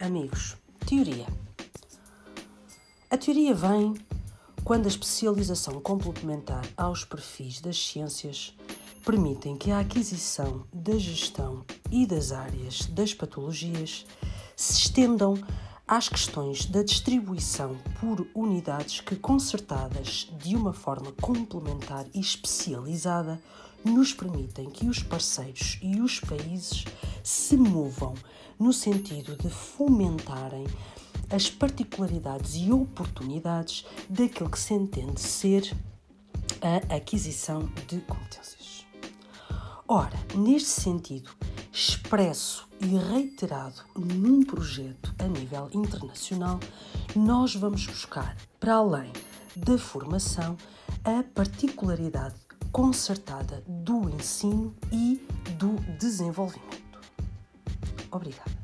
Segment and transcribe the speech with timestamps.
[0.00, 1.26] amigos, teoria.
[3.10, 3.94] A teoria vem
[4.64, 8.54] quando a especialização complementar aos perfis das ciências
[9.04, 14.06] permitem que a aquisição da gestão e das áreas das patologias
[14.54, 15.38] se estendam
[15.86, 23.40] às questões da distribuição por unidades que, concertadas de uma forma complementar e especializada,
[23.84, 26.84] nos permitem que os parceiros e os países
[27.22, 28.14] se movam
[28.58, 30.66] no sentido de fomentarem
[31.30, 35.76] as particularidades e oportunidades daquilo que se entende ser
[36.60, 38.86] a aquisição de competências.
[39.86, 41.30] Ora, neste sentido,
[41.72, 46.58] expresso e reiterado num projeto a nível internacional,
[47.14, 49.12] nós vamos buscar, para além
[49.56, 50.56] da formação,
[51.04, 52.36] a particularidade
[52.70, 55.26] concertada do ensino e
[55.58, 56.77] do desenvolvimento.
[58.10, 58.57] Obrigada.